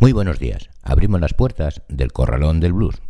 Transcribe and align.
Muy 0.00 0.12
buenos 0.12 0.38
días. 0.38 0.70
Abrimos 0.82 1.20
las 1.20 1.34
puertas 1.34 1.82
del 1.88 2.10
Corralón 2.10 2.58
del 2.58 2.72
Blues. 2.72 3.02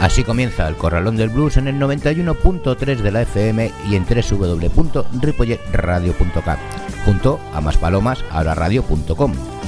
Así 0.00 0.24
comienza 0.24 0.66
el 0.66 0.76
Corralón 0.76 1.18
del 1.18 1.28
Blues 1.28 1.58
en 1.58 1.68
el 1.68 1.78
91.3 1.78 2.96
de 2.96 3.12
la 3.12 3.20
FM 3.22 3.70
y 3.90 3.96
en 3.96 4.06
www.ripolletradio.cat 4.06 6.83
junto 7.04 7.40
a 7.52 7.60
más 7.60 7.76
palomas 7.76 8.24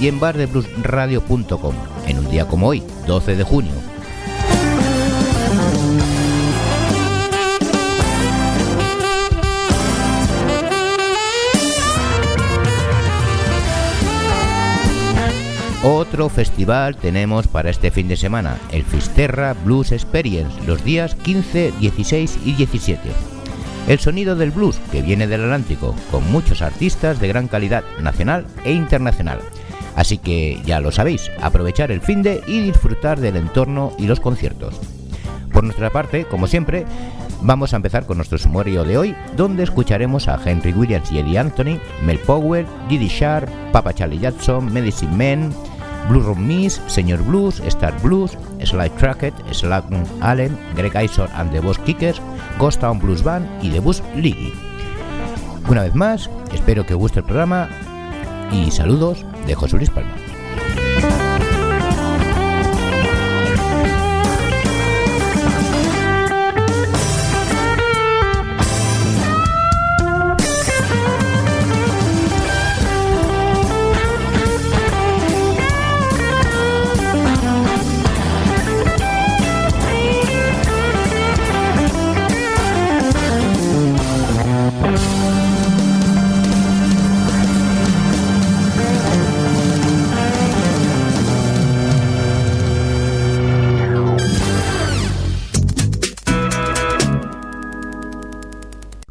y 0.01 0.09
en 0.09 0.21
bardebluesradio.com 0.21 1.75
en 2.07 2.19
un 2.19 2.31
día 2.31 2.47
como 2.47 2.69
hoy, 2.69 2.83
12 3.07 3.37
de 3.37 3.45
junio. 3.45 3.73
Otro 15.89 16.29
festival 16.29 16.97
tenemos 16.97 17.47
para 17.47 17.71
este 17.71 17.93
fin 17.93 18.09
de 18.09 18.17
semana, 18.17 18.59
el 18.73 18.83
Fisterra 18.83 19.53
Blues 19.53 19.93
Experience, 19.93 20.61
los 20.67 20.83
días 20.83 21.15
15, 21.15 21.75
16 21.79 22.39
y 22.45 22.55
17. 22.55 23.36
El 23.89 24.01
sonido 24.01 24.35
del 24.35 24.51
blues 24.51 24.81
que 24.91 25.01
viene 25.01 25.29
del 25.29 25.45
Atlántico, 25.45 25.95
con 26.11 26.29
muchos 26.33 26.61
artistas 26.61 27.21
de 27.21 27.29
gran 27.29 27.47
calidad 27.47 27.85
nacional 28.01 28.47
e 28.65 28.73
internacional. 28.73 29.39
Así 29.95 30.19
que 30.19 30.61
ya 30.67 30.81
lo 30.81 30.91
sabéis, 30.91 31.31
aprovechar 31.41 31.93
el 31.93 32.01
fin 32.01 32.23
de 32.23 32.43
y 32.49 32.61
disfrutar 32.61 33.21
del 33.21 33.37
entorno 33.37 33.93
y 33.97 34.07
los 34.07 34.19
conciertos. 34.19 34.75
Por 35.53 35.63
nuestra 35.63 35.91
parte, 35.91 36.25
como 36.25 36.49
siempre, 36.49 36.85
vamos 37.43 37.73
a 37.73 37.77
empezar 37.77 38.07
con 38.07 38.17
nuestro 38.19 38.39
sumario 38.39 38.85
de 38.85 38.99
hoy, 38.99 39.17
donde 39.37 39.63
escucharemos 39.63 40.27
a 40.27 40.41
Henry 40.45 40.73
Williams 40.73 41.11
y 41.13 41.21
Eddie 41.21 41.39
Anthony, 41.39 41.79
Mel 42.05 42.19
Powell, 42.19 42.67
Didi 42.89 43.09
Sharp, 43.09 43.49
Papa 43.73 43.95
Charlie 43.95 44.19
Jackson, 44.19 44.73
Medicine 44.73 45.17
Man, 45.17 45.55
Blue 46.09 46.21
Room 46.21 46.47
Miss, 46.47 46.81
Señor 46.87 47.23
Blues, 47.23 47.61
Star 47.61 47.95
Blues, 48.03 48.37
Sly 48.63 48.91
Trackett, 48.99 49.35
Slack 49.53 49.85
Allen, 50.21 50.57
Greg 50.75 50.95
Isor 50.95 51.29
and 51.35 51.51
the 51.51 51.61
Boss 51.61 51.79
Kickers, 51.79 52.21
Ghost 52.59 52.81
Town 52.81 52.99
Blues 52.99 53.23
Band 53.23 53.47
y 53.63 53.71
The 53.71 53.81
Bus 53.81 54.03
League. 54.15 54.53
Una 55.69 55.83
vez 55.83 55.95
más, 55.95 56.31
espero 56.53 56.87
que 56.87 56.95
os 56.95 57.01
guste 57.01 57.21
el 57.21 57.25
programa 57.25 57.69
y 58.53 58.71
saludos 58.71 59.25
de 59.47 59.55
José 59.55 59.77
Luis 59.77 59.91
Palma. 59.91 60.26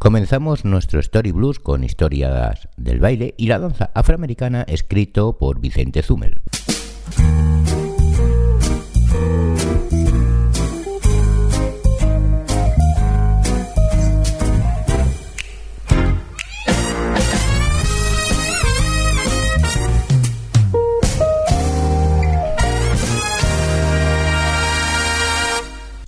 Comenzamos 0.06 0.66
nuestro 0.66 1.00
Story 1.00 1.32
Blues 1.32 1.58
con 1.58 1.84
historias 1.84 2.70
del 2.78 3.00
baile 3.00 3.34
y 3.40 3.48
la 3.48 3.58
danza 3.58 3.90
afroamericana 3.96 4.62
escrito 4.62 5.40
por 5.40 5.60
Vicente 5.60 6.04
Zumel. 6.04 6.44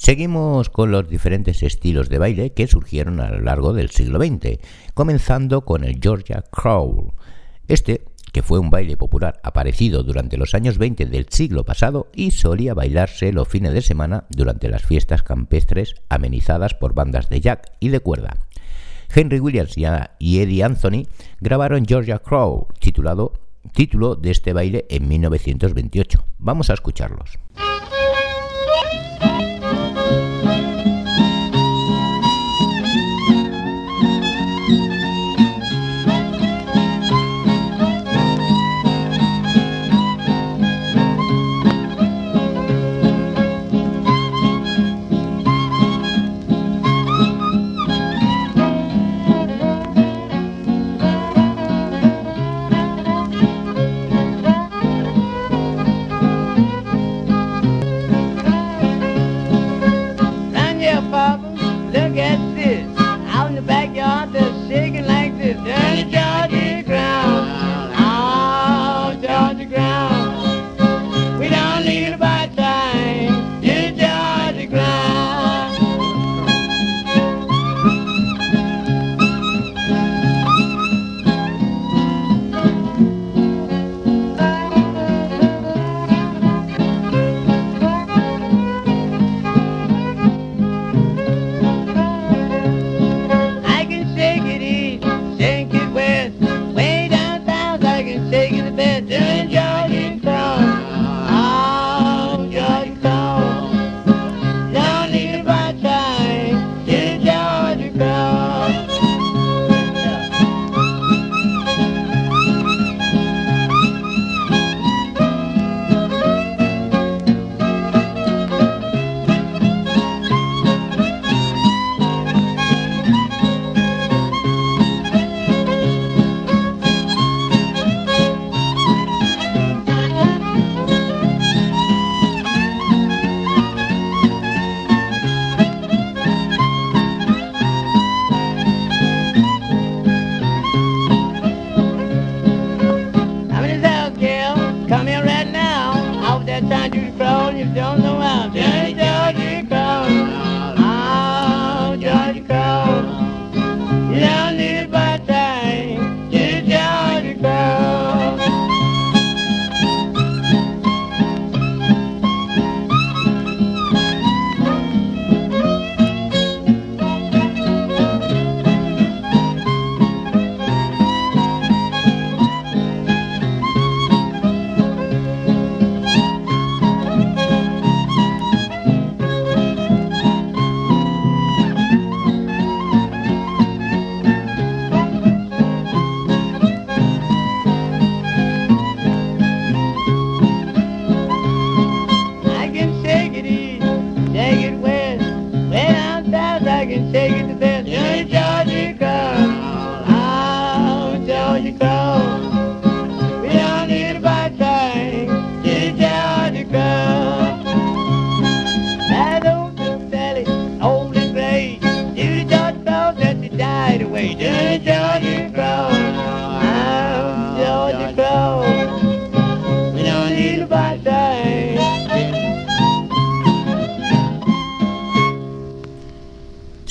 Seguimos 0.08 0.70
con 0.70 0.90
los 0.90 1.10
diferentes 1.10 1.64
estilos 1.64 2.08
de 2.08 2.18
baile 2.18 2.54
que 2.54 2.68
surgieron 2.68 3.20
a 3.20 3.30
lo 3.30 3.42
largo 3.42 3.74
del 3.74 3.90
siglo 3.90 4.20
XX, 4.20 4.58
comenzando 4.94 5.66
con 5.66 5.84
el 5.84 6.00
Georgia 6.02 6.46
Crawl. 6.50 7.12
Este, 7.68 8.06
que 8.32 8.42
fue 8.42 8.58
un 8.58 8.70
baile 8.70 8.96
popular 8.96 9.42
aparecido 9.44 10.04
durante 10.04 10.38
los 10.38 10.56
años 10.56 10.78
20 10.78 11.08
del 11.08 11.28
siglo 11.28 11.66
pasado 11.66 12.10
y 12.16 12.32
solía 12.32 12.74
bailarse 12.74 13.34
los 13.34 13.50
fines 13.50 13.74
de 13.74 13.82
semana 13.82 14.24
durante 14.30 14.70
las 14.70 14.86
fiestas 14.86 15.24
campestres 15.24 15.96
amenizadas 16.08 16.74
por 16.74 16.94
bandas 16.94 17.28
de 17.28 17.42
jack 17.42 17.74
y 17.82 17.90
de 17.90 18.00
cuerda. 18.00 18.38
Henry 19.14 19.42
Williams 19.42 19.76
y 19.78 20.40
Eddie 20.40 20.64
Anthony 20.64 21.06
grabaron 21.42 21.86
Georgia 21.86 22.20
Crawl, 22.20 22.68
titulado 22.80 23.34
título 23.74 24.16
de 24.16 24.32
este 24.32 24.54
baile 24.54 24.86
en 24.90 25.06
1928. 25.06 26.24
Vamos 26.38 26.70
a 26.70 26.76
escucharlos. 26.76 27.38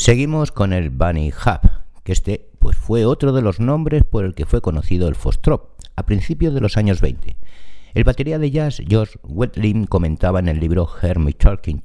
Seguimos 0.06 0.52
con 0.52 0.72
el 0.72 0.90
Bunny 0.90 1.30
Hub, 1.32 1.68
que 2.04 2.12
este 2.12 2.48
pues 2.60 2.76
fue 2.76 3.04
otro 3.04 3.32
de 3.32 3.42
los 3.42 3.58
nombres 3.58 4.04
por 4.04 4.24
el 4.24 4.36
que 4.36 4.46
fue 4.46 4.60
conocido 4.60 5.08
el 5.08 5.16
Fostrop 5.16 5.70
a 5.96 6.06
principios 6.06 6.54
de 6.54 6.60
los 6.60 6.76
años 6.76 7.00
20. 7.00 7.36
El 7.92 8.04
batería 8.04 8.38
de 8.38 8.52
jazz 8.52 8.80
Josh 8.88 9.16
Wetlin 9.24 9.86
comentaba 9.86 10.38
en 10.38 10.46
el 10.46 10.60
libro 10.60 10.86
Hear 11.02 11.16
Talking 11.34 11.82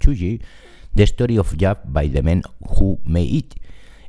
The 0.93 1.01
Story 1.01 1.39
of 1.39 1.55
Jazz 1.57 1.79
by 1.83 2.09
the 2.09 2.21
Men 2.21 2.43
Who 2.59 2.99
Made 3.05 3.25
It, 3.25 3.55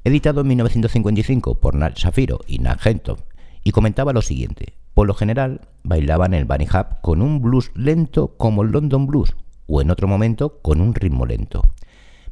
editado 0.05 0.43
en 0.43 0.49
1955 0.49 1.58
por 1.58 1.75
Nat 1.75 1.97
Safiro 1.97 2.41
y 2.47 2.58
Nat 2.58 2.87
Henton, 2.87 3.17
y 3.65 3.70
comentaba 3.70 4.12
lo 4.12 4.20
siguiente. 4.20 4.75
Por 4.93 5.06
lo 5.06 5.15
general, 5.15 5.62
bailaban 5.85 6.35
el 6.35 6.44
Bunny 6.44 6.67
Hub 6.67 7.00
con 7.00 7.23
un 7.23 7.41
blues 7.41 7.70
lento 7.75 8.37
como 8.37 8.61
el 8.61 8.73
London 8.73 9.06
Blues, 9.06 9.35
o 9.67 9.81
en 9.81 9.91
otro 9.91 10.06
momento 10.06 10.61
con 10.61 10.82
un 10.82 10.94
ritmo 10.94 11.25
lento. 11.25 11.62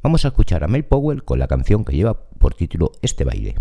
Vamos 0.03 0.25
a 0.25 0.29
escuchar 0.29 0.65
a 0.65 0.69
Mel 0.69 0.85
Powell 0.85 1.25
con 1.25 1.39
la 1.39 1.47
canción 1.47 1.85
que 1.85 1.95
lleva 1.95 2.15
por 2.15 2.55
título 2.55 2.93
Este 3.03 3.25
baile. 3.25 3.57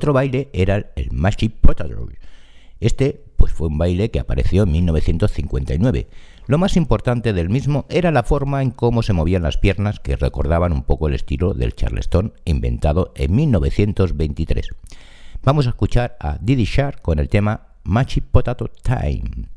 Otro 0.00 0.14
baile 0.14 0.48
era 0.54 0.92
el 0.96 1.12
Magic 1.12 1.52
Potato. 1.60 2.08
Este 2.80 3.22
pues 3.36 3.52
fue 3.52 3.68
un 3.68 3.76
baile 3.76 4.10
que 4.10 4.18
apareció 4.18 4.62
en 4.62 4.72
1959. 4.72 6.08
Lo 6.46 6.56
más 6.56 6.78
importante 6.78 7.34
del 7.34 7.50
mismo 7.50 7.84
era 7.90 8.10
la 8.10 8.22
forma 8.22 8.62
en 8.62 8.70
cómo 8.70 9.02
se 9.02 9.12
movían 9.12 9.42
las 9.42 9.58
piernas 9.58 10.00
que 10.00 10.16
recordaban 10.16 10.72
un 10.72 10.84
poco 10.84 11.06
el 11.06 11.12
estilo 11.12 11.52
del 11.52 11.74
charleston 11.74 12.32
inventado 12.46 13.12
en 13.14 13.34
1923. 13.36 14.70
Vamos 15.42 15.66
a 15.66 15.70
escuchar 15.70 16.16
a 16.18 16.38
Diddy 16.40 16.64
Shark 16.64 17.02
con 17.02 17.18
el 17.18 17.28
tema 17.28 17.66
Machi 17.84 18.22
Potato 18.22 18.70
Time. 18.82 19.50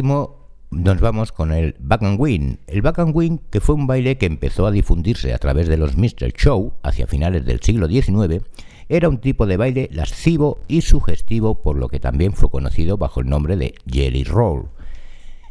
Último, 0.00 0.48
nos 0.70 0.98
vamos 0.98 1.30
con 1.30 1.52
el 1.52 1.76
Back 1.78 2.02
and 2.04 2.18
Win. 2.18 2.58
El 2.66 2.80
Back 2.80 3.00
and 3.00 3.14
Win, 3.14 3.38
que 3.50 3.60
fue 3.60 3.74
un 3.74 3.86
baile 3.86 4.16
que 4.16 4.24
empezó 4.24 4.66
a 4.66 4.70
difundirse 4.70 5.34
a 5.34 5.38
través 5.38 5.68
de 5.68 5.76
los 5.76 5.98
Mr. 5.98 6.32
Show 6.32 6.72
hacia 6.82 7.06
finales 7.06 7.44
del 7.44 7.60
siglo 7.60 7.86
XIX, 7.86 8.42
era 8.88 9.10
un 9.10 9.18
tipo 9.18 9.46
de 9.46 9.58
baile 9.58 9.90
lascivo 9.92 10.60
y 10.68 10.80
sugestivo, 10.80 11.62
por 11.62 11.76
lo 11.76 11.88
que 11.88 12.00
también 12.00 12.32
fue 12.32 12.50
conocido 12.50 12.96
bajo 12.96 13.20
el 13.20 13.28
nombre 13.28 13.58
de 13.58 13.74
Jelly 13.86 14.24
Roll. 14.24 14.70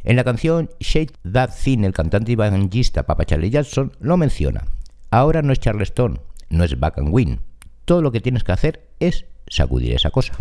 En 0.02 0.16
la 0.16 0.24
canción 0.24 0.68
Shake 0.80 1.12
That 1.32 1.50
Thing, 1.62 1.84
el 1.84 1.92
cantante 1.92 2.32
y 2.32 2.34
evangelista 2.34 3.04
Papa 3.04 3.24
Charlie 3.24 3.50
Jackson 3.50 3.92
lo 4.00 4.16
menciona. 4.16 4.66
Ahora 5.12 5.42
no 5.42 5.52
es 5.52 5.60
Charleston, 5.60 6.18
no 6.48 6.64
es 6.64 6.76
Back 6.80 6.98
and 6.98 7.14
Win. 7.14 7.38
Todo 7.84 8.02
lo 8.02 8.10
que 8.10 8.20
tienes 8.20 8.42
que 8.42 8.50
hacer 8.50 8.88
es 8.98 9.26
sacudir 9.46 9.94
esa 9.94 10.10
cosa. 10.10 10.32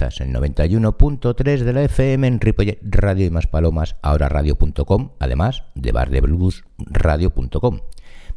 Sintonizas 0.00 0.20
el 0.20 0.32
91.3 0.32 1.58
de 1.58 1.72
la 1.74 1.82
FM 1.82 2.26
en 2.26 2.40
Ripollet 2.40 2.78
Radio 2.82 3.26
y 3.26 3.30
más 3.30 3.46
palomas, 3.46 3.96
ahora 4.00 4.30
radio.com, 4.30 5.10
además 5.18 5.64
de 5.74 5.92
bardebluesradio.com. 5.92 7.80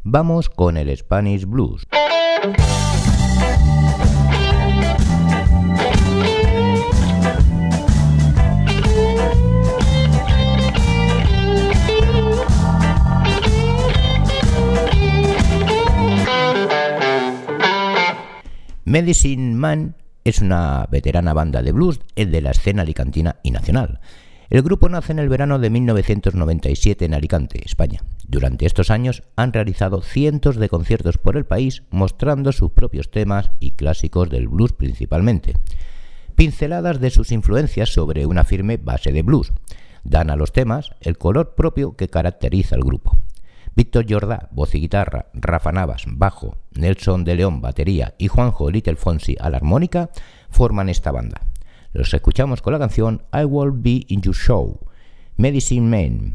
Vamos 0.02 0.50
con 0.50 0.76
el 0.76 0.94
Spanish 0.94 1.46
Blues. 1.46 1.86
Medicine 18.84 19.54
Man 19.54 19.96
es 20.24 20.40
una 20.40 20.86
veterana 20.90 21.34
banda 21.34 21.62
de 21.62 21.72
blues 21.72 22.00
de 22.16 22.40
la 22.40 22.50
escena 22.50 22.82
alicantina 22.82 23.36
y 23.42 23.50
nacional. 23.50 24.00
El 24.50 24.62
grupo 24.62 24.88
nace 24.88 25.12
en 25.12 25.18
el 25.18 25.28
verano 25.28 25.58
de 25.58 25.70
1997 25.70 27.04
en 27.04 27.14
Alicante, 27.14 27.62
España. 27.64 28.02
Durante 28.26 28.66
estos 28.66 28.90
años 28.90 29.22
han 29.36 29.52
realizado 29.52 30.02
cientos 30.02 30.56
de 30.56 30.68
conciertos 30.68 31.18
por 31.18 31.36
el 31.36 31.44
país 31.44 31.82
mostrando 31.90 32.52
sus 32.52 32.70
propios 32.72 33.10
temas 33.10 33.52
y 33.58 33.72
clásicos 33.72 34.30
del 34.30 34.48
blues 34.48 34.72
principalmente. 34.72 35.54
Pinceladas 36.36 37.00
de 37.00 37.10
sus 37.10 37.32
influencias 37.32 37.90
sobre 37.92 38.26
una 38.26 38.44
firme 38.44 38.76
base 38.76 39.12
de 39.12 39.22
blues 39.22 39.52
dan 40.04 40.30
a 40.30 40.36
los 40.36 40.52
temas 40.52 40.90
el 41.00 41.16
color 41.16 41.54
propio 41.54 41.96
que 41.96 42.08
caracteriza 42.08 42.76
al 42.76 42.82
grupo. 42.82 43.16
Víctor 43.76 44.06
Jordá, 44.08 44.48
voz 44.52 44.74
y 44.74 44.80
guitarra, 44.80 45.26
Rafa 45.34 45.72
Navas, 45.72 46.04
bajo, 46.06 46.56
Nelson 46.72 47.24
de 47.24 47.34
León, 47.34 47.60
batería 47.60 48.14
y 48.18 48.28
Juanjo 48.28 48.70
Little 48.70 48.96
Fonsi 48.96 49.36
a 49.40 49.50
la 49.50 49.56
armónica 49.56 50.10
forman 50.50 50.88
esta 50.88 51.10
banda. 51.10 51.40
Los 51.92 52.14
escuchamos 52.14 52.62
con 52.62 52.72
la 52.72 52.78
canción 52.78 53.22
I 53.32 53.44
Will 53.44 53.72
Be 53.72 54.04
in 54.08 54.22
Your 54.22 54.34
Show, 54.34 54.80
Medicine 55.36 55.88
Man. 55.88 56.34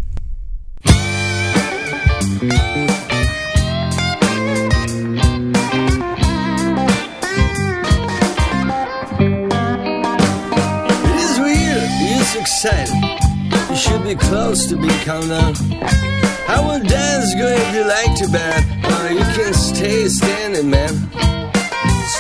Should 13.76 14.04
be 14.04 14.16
close 14.16 14.68
to 14.68 14.76
be. 14.76 16.09
I 16.56 16.60
will 16.66 16.80
dance 16.80 17.36
good 17.36 17.60
if 17.60 17.76
you 17.76 17.84
like 17.86 18.16
to 18.22 18.28
bad. 18.30 18.62
Or 18.94 19.14
you 19.14 19.26
can 19.38 19.54
stay 19.54 20.08
standing, 20.08 20.70
man. 20.72 20.94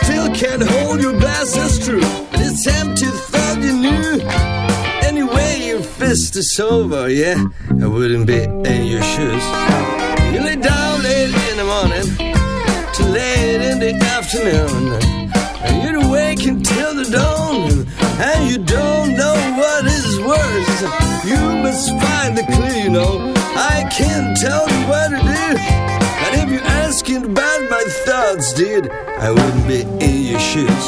Still 0.03 0.29
can't 0.35 0.61
hold 0.61 1.01
your 1.01 1.17
glass, 1.19 1.55
that's 1.55 1.83
true. 1.83 2.01
But 2.31 2.41
it's 2.41 2.67
empty, 2.67 3.07
thought 3.07 3.57
you 3.57 3.73
knew. 3.73 4.21
Anyway, 5.09 5.51
your 5.69 5.81
fist 5.81 6.35
is 6.35 6.59
over, 6.59 7.09
yeah. 7.09 7.43
I 7.81 7.87
wouldn't 7.87 8.27
be 8.27 8.43
in 8.43 8.85
your 8.93 9.01
shoes. 9.01 9.45
You 10.31 10.39
lay 10.47 10.57
down 10.57 11.01
late 11.01 11.33
in 11.49 11.55
the 11.61 11.67
morning 11.75 12.07
to 12.95 13.03
late 13.09 13.61
in 13.69 13.79
the 13.79 13.93
afternoon. 14.15 14.99
And 15.65 15.83
you're 15.83 16.05
awake 16.05 16.45
until 16.45 16.93
the 16.93 17.05
dawn, 17.09 17.87
and 18.27 18.49
you 18.49 18.59
don't 18.59 19.17
know 19.17 19.37
what 19.57 19.85
is 19.85 19.98
worse. 20.19 20.81
You 21.25 21.39
must 21.63 21.89
find 21.89 22.37
the 22.37 22.43
clue, 22.43 22.83
you 22.83 22.89
know. 22.89 23.33
I 23.55 23.87
can't 23.91 24.37
tell 24.37 24.67
you 24.69 24.81
what 24.87 25.11
it 25.11 25.25
is. 25.49 25.59
And 26.23 26.31
if 26.41 26.49
you're 26.49 26.71
asking 26.85 27.25
about 27.25 27.61
my 27.69 27.83
thoughts, 28.05 28.53
dude, 28.53 28.89
I 28.91 29.31
wouldn't 29.31 29.67
be 29.67 29.81
in 30.03 30.23
your 30.31 30.39
shoes. 30.39 30.85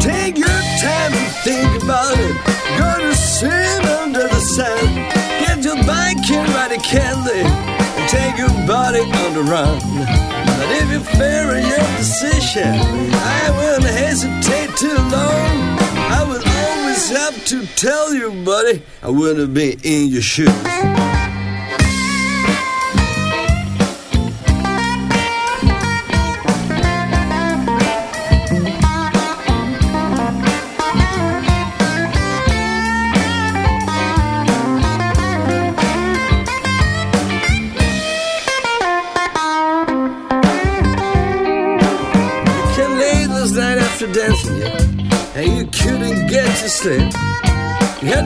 Take 0.00 0.36
your 0.38 0.60
time 0.82 1.12
to 1.12 1.24
think 1.46 1.82
about 1.82 2.16
it. 2.18 2.34
Go 2.78 2.90
to 3.00 3.14
sit 3.14 3.84
under 4.00 4.26
the 4.28 4.40
sun. 4.40 4.94
Get 5.42 5.64
your 5.64 5.76
bike 5.84 6.18
and 6.30 6.48
ride 6.54 6.72
a 6.72 6.78
candy. 6.78 7.42
And 7.96 8.08
take 8.08 8.36
your 8.36 8.54
body 8.66 9.00
on 9.00 9.34
the 9.34 9.42
run. 9.42 9.78
But 10.58 10.68
if 10.80 10.90
you're 10.90 11.00
fair 11.18 11.54
in 11.56 11.66
your 11.66 11.86
decision, 11.98 12.74
I 13.38 13.50
won't 13.56 13.84
hesitate 13.84 14.76
too 14.76 14.98
long. 15.16 15.78
I 16.18 16.24
will 16.28 16.53
always 17.04 17.18
have 17.18 17.44
to 17.46 17.66
tell 17.76 18.14
you, 18.14 18.30
buddy, 18.44 18.82
I 19.02 19.10
wouldn't 19.10 19.54
be 19.54 19.76
in 19.82 20.08
your 20.08 20.22
shoes. 20.22 20.93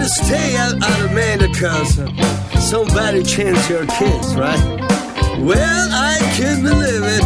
Stay 0.09 0.57
out, 0.57 0.75
of 0.75 1.13
man 1.13 1.39
because 1.39 2.01
somebody 2.69 3.23
changed 3.23 3.69
your 3.69 3.87
kids, 3.87 4.35
right? 4.35 4.59
Well, 5.39 5.89
I 5.93 6.19
could 6.37 6.63
believe 6.63 7.05
it 7.05 7.25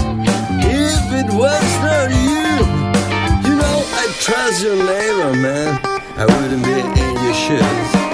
if 0.65 1.13
it 1.21 1.29
was 1.35 1.69
not 1.81 2.11
you. 2.11 3.49
You 3.49 3.57
know, 3.57 3.85
I 3.95 4.07
trust 4.21 4.63
your 4.63 4.77
neighbor, 4.77 5.33
man. 5.35 5.81
I 6.17 6.27
wouldn't 6.27 6.65
be 6.65 7.01
in 7.01 7.25
your 7.25 7.35
shoes. 7.35 8.12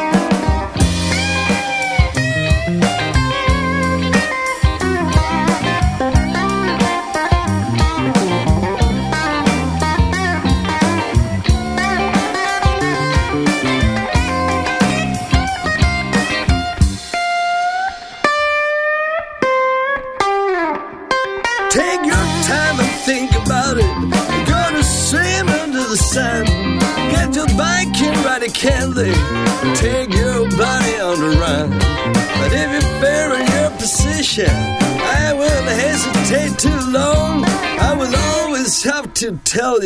To 39.29 39.39
tell. 39.45 39.79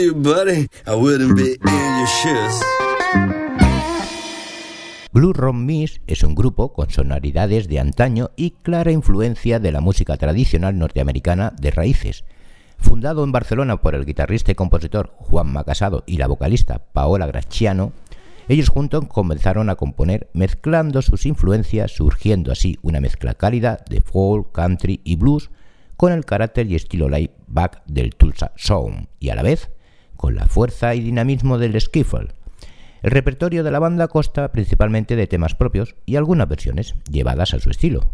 Blue 5.12 5.32
Ron 5.32 5.66
Miss 5.66 6.00
es 6.06 6.22
un 6.22 6.34
grupo 6.34 6.72
con 6.72 6.90
sonoridades 6.90 7.68
de 7.68 7.80
antaño 7.80 8.30
y 8.36 8.52
clara 8.52 8.92
influencia 8.92 9.58
de 9.58 9.72
la 9.72 9.80
música 9.80 10.16
tradicional 10.16 10.78
norteamericana 10.78 11.52
de 11.60 11.70
raíces. 11.70 12.24
Fundado 12.78 13.24
en 13.24 13.32
Barcelona 13.32 13.80
por 13.80 13.94
el 13.94 14.06
guitarrista 14.06 14.52
y 14.52 14.54
compositor 14.54 15.12
Juan 15.18 15.52
Macasado 15.52 16.04
y 16.06 16.18
la 16.18 16.28
vocalista 16.28 16.84
Paola 16.92 17.26
Graciano, 17.26 17.92
ellos 18.48 18.68
juntos 18.68 19.04
comenzaron 19.08 19.70
a 19.70 19.76
componer 19.76 20.30
mezclando 20.34 21.02
sus 21.02 21.26
influencias, 21.26 21.92
surgiendo 21.92 22.52
así 22.52 22.78
una 22.82 23.00
mezcla 23.00 23.34
cálida 23.34 23.84
de 23.88 24.00
folk, 24.00 24.52
country 24.52 25.00
y 25.04 25.16
blues 25.16 25.50
con 25.96 26.12
el 26.12 26.24
carácter 26.24 26.66
y 26.70 26.74
estilo 26.74 27.08
live 27.08 27.32
back 27.46 27.82
del 27.86 28.14
Tulsa 28.14 28.52
Sound 28.56 29.08
y 29.20 29.30
a 29.30 29.34
la 29.34 29.42
vez 29.42 29.70
con 30.16 30.34
la 30.34 30.46
fuerza 30.46 30.94
y 30.94 31.00
dinamismo 31.00 31.58
del 31.58 31.80
skiffle. 31.80 32.28
El 33.02 33.10
repertorio 33.10 33.64
de 33.64 33.70
la 33.72 33.80
banda 33.80 34.06
consta 34.06 34.52
principalmente 34.52 35.16
de 35.16 35.26
temas 35.26 35.56
propios 35.56 35.96
y 36.06 36.16
algunas 36.16 36.48
versiones 36.48 36.94
llevadas 37.10 37.54
a 37.54 37.58
su 37.58 37.70
estilo. 37.70 38.10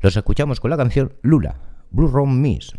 Los 0.00 0.16
escuchamos 0.16 0.60
con 0.60 0.70
la 0.70 0.76
canción 0.76 1.14
Lula, 1.22 1.56
Blue 1.90 2.08
Room 2.08 2.40
Miss. 2.40 2.74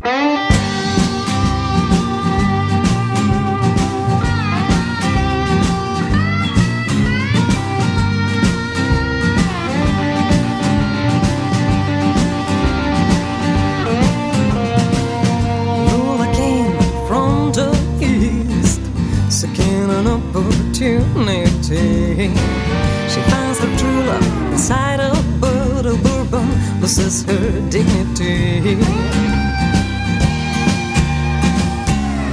dreaming. 22.28 23.10
She 23.10 23.22
finds 23.30 23.60
her 23.60 23.78
true 23.78 24.04
love 24.04 24.52
inside 24.52 25.00
a 25.00 25.14
bottle 25.40 25.94
of 25.94 26.04
bourbon, 26.04 26.82
loses 26.82 27.24
her 27.26 27.70
dignity. 27.70 28.76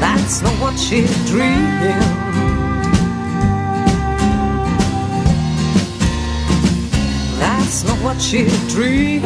That's 0.00 0.42
not 0.42 0.54
what 0.60 0.78
she 0.78 1.06
dreamed. 1.26 1.82
That's 7.38 7.84
not 7.84 7.98
what 8.02 8.20
she 8.20 8.48
dreamed. 8.68 9.24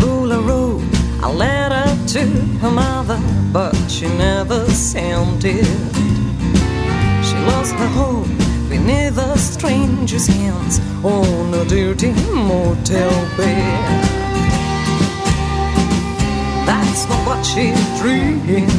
Lula 0.00 0.40
wrote 0.40 0.82
a 1.22 1.30
letter 1.30 1.86
to 2.14 2.26
her 2.60 2.70
mother, 2.70 3.20
but 3.52 3.74
she 3.88 4.06
never 4.06 4.64
sent 4.70 5.44
it. 5.44 6.27
Lost 7.58 7.74
her 7.74 7.88
home 7.88 8.38
beneath 8.68 9.18
a 9.18 9.36
stranger's 9.36 10.28
hands 10.28 10.78
on 11.02 11.52
a 11.54 11.64
dirty 11.64 12.12
motel 12.32 13.10
bed. 13.36 14.04
That's 16.68 17.08
not 17.08 17.20
what 17.26 17.42
she 17.44 17.74
dreamed. 18.00 18.70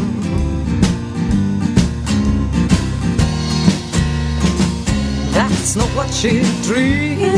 That's 5.33 5.75
not 5.75 5.89
what 5.89 6.09
she 6.13 6.41
dreamed. 6.63 7.35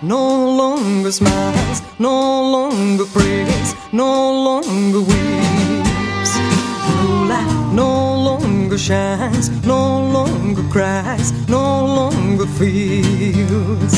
No 0.00 0.56
longer 0.56 1.12
smiles, 1.12 1.82
no 1.98 2.16
longer 2.56 3.04
prays, 3.04 3.74
no 3.92 4.10
longer 4.46 5.00
weeps. 5.00 5.51
No 7.72 8.14
longer 8.28 8.78
shines, 8.78 9.48
no 9.66 10.00
longer 10.16 10.62
cries, 10.70 11.32
no 11.48 11.84
longer 11.84 12.46
feels. 12.46 13.94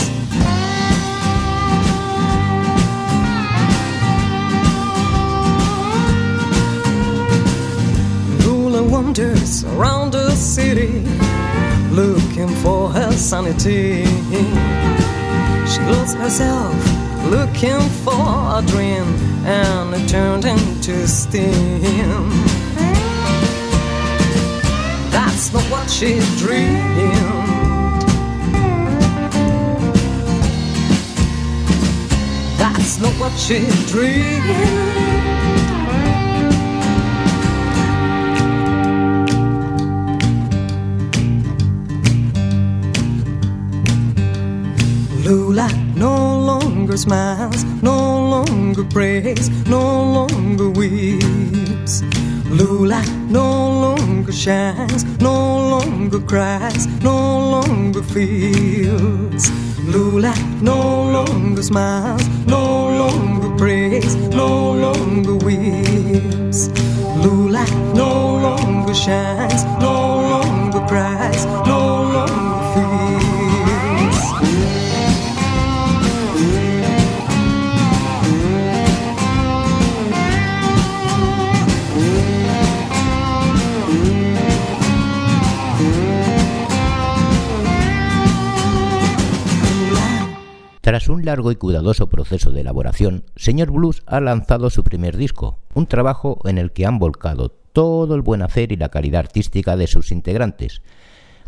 Lula 8.44 8.82
wanders 8.82 9.64
around 9.64 10.12
the 10.12 10.30
city 10.36 11.02
looking 11.90 12.48
for 12.62 12.90
her 12.90 13.12
sanity. 13.12 14.04
She 15.70 15.80
lost 15.92 16.16
herself 16.16 16.74
looking 17.30 17.80
for 18.04 18.12
a 18.58 18.62
dream 18.66 19.06
and 19.46 19.94
it 19.94 20.08
turned 20.08 20.44
into 20.44 21.06
steam. 21.06 22.63
Not 25.54 25.70
what 25.70 25.88
she 25.88 26.18
dreamed. 26.36 28.02
That's 32.58 32.98
not 33.00 33.12
what 33.20 33.32
she 33.38 33.60
dreamed. 33.86 35.14
Lula 45.24 45.68
no 45.94 46.40
longer 46.40 46.96
smiles, 46.96 47.62
no 47.80 48.28
longer 48.28 48.82
prays, 48.84 49.48
no 49.68 50.02
longer 50.16 50.68
weeps. 50.70 52.02
Lula 52.50 53.02
no 53.30 53.63
shines, 54.34 55.04
no 55.20 55.68
longer 55.70 56.20
cries, 56.20 56.86
no 57.02 57.50
longer 57.50 58.02
feels. 58.02 59.50
Lula 59.84 60.34
no 60.60 61.10
longer 61.12 61.62
smiles, 61.62 62.26
no 62.46 62.88
longer 62.98 63.56
prays, 63.56 64.16
no 64.34 64.72
longer 64.72 65.36
weeps. 65.36 66.68
Lula 67.24 67.64
no 67.94 68.36
longer 68.46 68.94
shines, 68.94 69.64
no 69.80 70.20
longer 70.32 70.80
cries, 70.88 71.44
Tras 91.04 91.14
un 91.14 91.26
largo 91.26 91.52
y 91.52 91.56
cuidadoso 91.56 92.08
proceso 92.08 92.50
de 92.50 92.62
elaboración, 92.62 93.24
Señor 93.36 93.70
Blues 93.70 94.02
ha 94.06 94.20
lanzado 94.20 94.70
su 94.70 94.82
primer 94.82 95.18
disco, 95.18 95.58
un 95.74 95.86
trabajo 95.86 96.40
en 96.46 96.56
el 96.56 96.72
que 96.72 96.86
han 96.86 96.98
volcado 96.98 97.50
todo 97.50 98.14
el 98.14 98.22
buen 98.22 98.40
hacer 98.40 98.72
y 98.72 98.76
la 98.76 98.88
calidad 98.88 99.18
artística 99.18 99.76
de 99.76 99.86
sus 99.86 100.12
integrantes. 100.12 100.80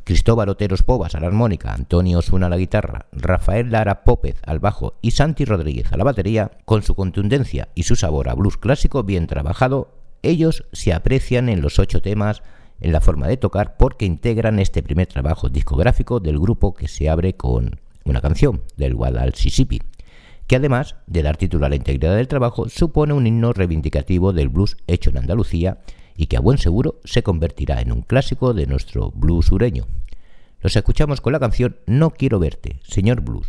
Cristóbal 0.05 0.51
Oteros 0.51 0.83
Povas 0.83 1.15
a 1.15 1.21
la 1.21 1.29
armónica, 1.29 1.73
Antonio 1.73 2.19
Osuna 2.19 2.49
a 2.49 2.51
la 2.51 2.59
guitarra, 2.59 3.07
Rafael 3.13 3.73
Lara 3.73 4.05
Pópez 4.05 4.37
al 4.45 4.59
bajo 4.59 4.99
y 5.01 5.13
Santi 5.13 5.47
Rodríguez 5.47 5.91
a 5.91 5.97
la 5.97 6.05
batería, 6.05 6.51
con 6.67 6.83
su 6.83 6.95
contundencia 6.95 7.71
y 7.75 7.85
su 7.85 7.97
sabor 7.97 8.29
a 8.29 8.35
blues 8.35 8.59
clásico 8.59 9.05
bien 9.05 9.27
trabajado, 9.27 9.89
ellos 10.23 10.67
se 10.73 10.93
aprecian 10.93 11.49
en 11.49 11.63
los 11.63 11.79
ocho 11.79 12.03
temas 12.03 12.43
en 12.79 12.93
la 12.93 13.01
forma 13.01 13.27
de 13.27 13.39
tocar 13.39 13.79
porque 13.79 14.05
integran 14.05 14.59
este 14.59 14.83
primer 14.83 15.07
trabajo 15.07 15.49
discográfico 15.49 16.21
del 16.21 16.39
grupo 16.39 16.75
que 16.75 16.89
se 16.89 17.09
abre 17.09 17.37
con 17.37 17.81
una 18.07 18.21
canción 18.21 18.63
del 18.77 18.95
Guadalsisipi, 18.95 19.83
que 20.47 20.57
además 20.57 20.97
de 21.07 21.23
dar 21.23 21.37
título 21.37 21.67
a 21.67 21.69
la 21.69 21.77
integridad 21.77 22.17
del 22.17 22.29
trabajo, 22.29 22.69
supone 22.69 23.13
un 23.13 23.27
himno 23.27 23.53
reivindicativo 23.53 24.33
del 24.33 24.49
blues 24.49 24.77
hecho 24.87 25.11
en 25.11 25.19
Andalucía 25.19 25.79
y 26.17 26.27
que 26.27 26.37
a 26.37 26.41
buen 26.41 26.59
seguro 26.59 27.01
se 27.05 27.23
convertirá 27.23 27.81
en 27.81 27.93
un 27.93 28.03
clásico 28.03 28.55
de 28.55 28.67
nuestro 28.67 29.11
blues 29.11 29.47
sureño. 29.47 29.87
Los 30.61 30.77
escuchamos 30.77 31.21
con 31.21 31.33
la 31.33 31.41
canción 31.41 31.77
No 31.87 32.11
quiero 32.11 32.39
verte, 32.39 32.81
señor 32.83 33.21
blues. 33.21 33.49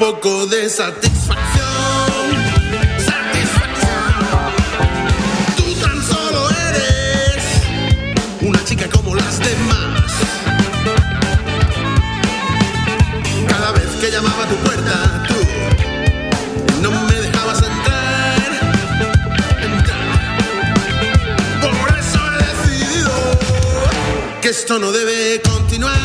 Poco 0.00 0.46
de 0.46 0.70
satisfacción. 0.70 1.36
Satisfacción. 3.04 4.14
Tú 5.58 5.74
tan 5.74 6.02
solo 6.02 6.48
eres 6.68 7.44
una 8.40 8.64
chica 8.64 8.88
como 8.88 9.14
las 9.14 9.38
demás. 9.40 10.10
Cada 13.46 13.72
vez 13.72 13.88
que 14.00 14.10
llamaba 14.10 14.44
a 14.44 14.48
tu 14.48 14.56
puerta, 14.56 15.26
tú 15.28 15.34
no 16.80 16.90
me 16.90 17.14
dejabas 17.20 17.62
entrar. 17.62 18.50
entrar. 19.68 20.08
Por 21.60 21.98
eso 21.98 22.18
he 22.26 22.36
decidido 22.48 23.12
que 24.40 24.48
esto 24.48 24.78
no 24.78 24.92
debe 24.92 25.42
continuar. 25.42 26.00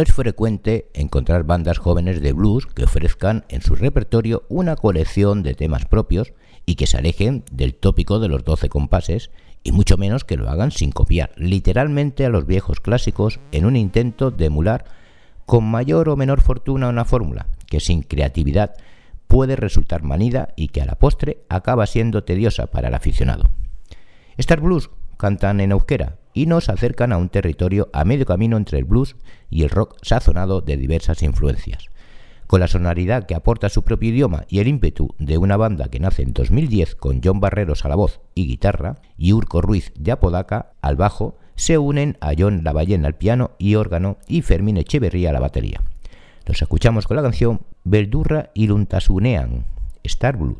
No 0.00 0.04
es 0.04 0.14
frecuente 0.14 0.88
encontrar 0.94 1.44
bandas 1.44 1.76
jóvenes 1.76 2.22
de 2.22 2.32
blues 2.32 2.64
que 2.64 2.84
ofrezcan 2.84 3.44
en 3.50 3.60
su 3.60 3.74
repertorio 3.74 4.44
una 4.48 4.74
colección 4.74 5.42
de 5.42 5.54
temas 5.54 5.84
propios 5.84 6.32
y 6.64 6.76
que 6.76 6.86
se 6.86 6.96
alejen 6.96 7.44
del 7.52 7.74
tópico 7.74 8.18
de 8.18 8.28
los 8.28 8.42
12 8.42 8.70
compases 8.70 9.30
y 9.62 9.72
mucho 9.72 9.98
menos 9.98 10.24
que 10.24 10.38
lo 10.38 10.48
hagan 10.48 10.70
sin 10.70 10.90
copiar 10.90 11.32
literalmente 11.36 12.24
a 12.24 12.30
los 12.30 12.46
viejos 12.46 12.80
clásicos 12.80 13.40
en 13.52 13.66
un 13.66 13.76
intento 13.76 14.30
de 14.30 14.46
emular 14.46 14.86
con 15.44 15.70
mayor 15.70 16.08
o 16.08 16.16
menor 16.16 16.40
fortuna 16.40 16.88
una 16.88 17.04
fórmula 17.04 17.48
que 17.66 17.80
sin 17.80 18.02
creatividad 18.02 18.76
puede 19.28 19.54
resultar 19.54 20.02
manida 20.02 20.54
y 20.56 20.68
que 20.68 20.80
a 20.80 20.86
la 20.86 20.94
postre 20.94 21.44
acaba 21.50 21.86
siendo 21.86 22.24
tediosa 22.24 22.68
para 22.68 22.88
el 22.88 22.94
aficionado. 22.94 23.50
Star 24.38 24.62
Blues 24.62 24.88
cantan 25.18 25.60
en 25.60 25.72
euskera 25.72 26.19
y 26.32 26.46
nos 26.46 26.68
acercan 26.68 27.12
a 27.12 27.18
un 27.18 27.28
territorio 27.28 27.88
a 27.92 28.04
medio 28.04 28.26
camino 28.26 28.56
entre 28.56 28.78
el 28.78 28.84
blues 28.84 29.16
y 29.48 29.62
el 29.62 29.70
rock 29.70 29.96
sazonado 30.02 30.60
de 30.60 30.76
diversas 30.76 31.22
influencias. 31.22 31.86
Con 32.46 32.60
la 32.60 32.68
sonoridad 32.68 33.26
que 33.26 33.34
aporta 33.34 33.68
su 33.68 33.84
propio 33.84 34.10
idioma 34.10 34.44
y 34.48 34.58
el 34.58 34.68
ímpetu 34.68 35.14
de 35.18 35.38
una 35.38 35.56
banda 35.56 35.88
que 35.88 36.00
nace 36.00 36.22
en 36.22 36.32
2010 36.32 36.96
con 36.96 37.20
John 37.22 37.38
Barreros 37.38 37.84
a 37.84 37.88
la 37.88 37.94
voz 37.94 38.20
y 38.34 38.46
guitarra 38.46 38.96
y 39.16 39.32
Urco 39.32 39.62
Ruiz 39.62 39.92
de 39.96 40.12
Apodaca 40.12 40.72
al 40.82 40.96
bajo, 40.96 41.38
se 41.54 41.78
unen 41.78 42.16
a 42.20 42.32
John 42.36 42.64
Lavallén 42.64 43.04
al 43.04 43.14
piano 43.14 43.52
y 43.58 43.76
órgano 43.76 44.18
y 44.26 44.42
Fermín 44.42 44.78
Echeverría 44.78 45.30
a 45.30 45.32
la 45.32 45.40
batería. 45.40 45.80
Los 46.46 46.60
escuchamos 46.60 47.06
con 47.06 47.16
la 47.16 47.22
canción 47.22 47.60
Beldurra 47.84 48.50
Iruntasunean, 48.54 49.66
Star 50.02 50.36
Blues. 50.36 50.58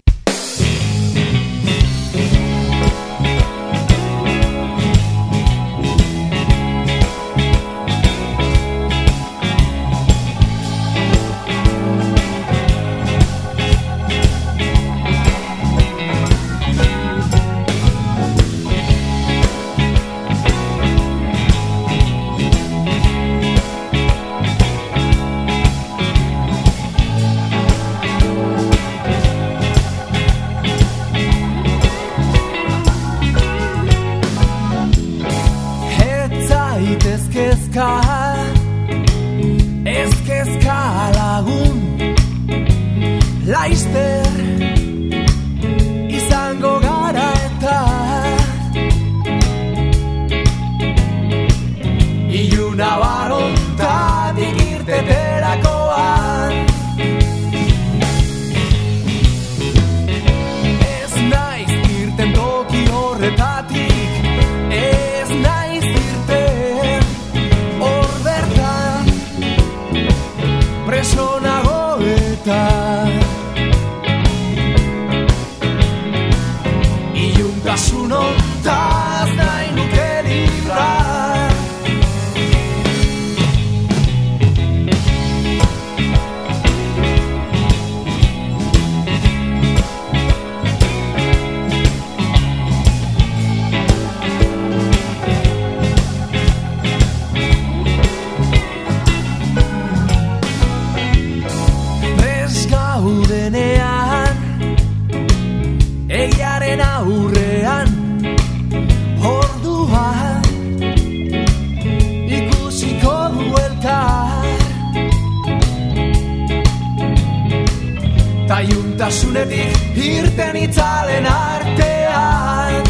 Taiuntasunetik 118.51 119.95
irten 119.95 120.57
itzalen 120.59 121.27
artean 121.31 122.90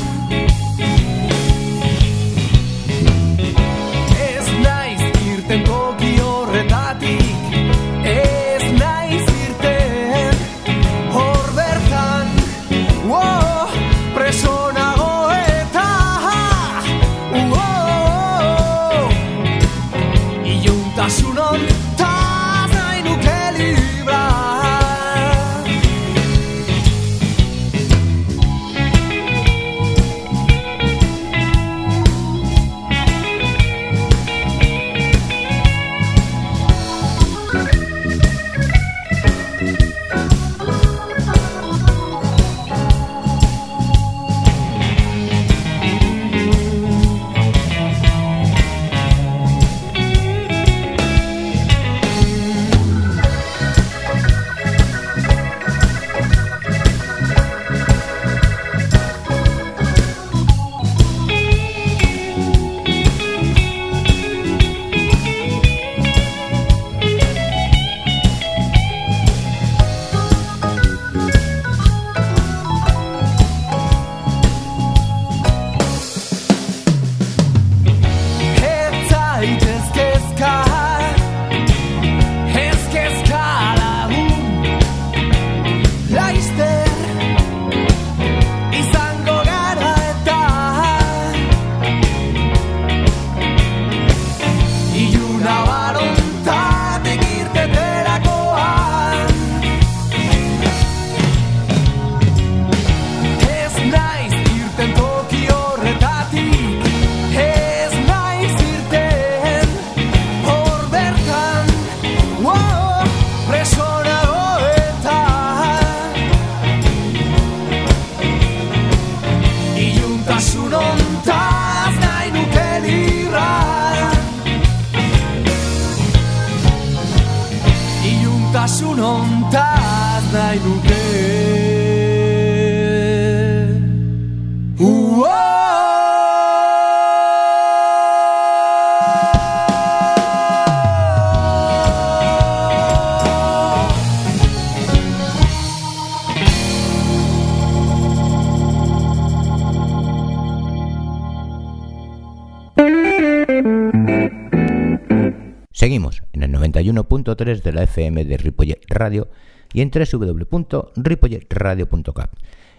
91.3 157.40 157.62
de 157.62 157.72
la 157.72 157.84
FM 157.84 158.24
de 158.24 158.36
Ripollet 158.36 158.80
Radio 158.88 159.28
y 159.72 159.82
en 159.82 159.90
www.ripolletradio.cap. 159.90 162.32